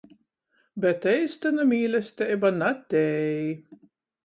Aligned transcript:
Bet 0.85 1.05
eistyna 1.11 1.67
mīlesteiba 1.73 2.53
na 2.59 2.73
tei. 2.95 3.39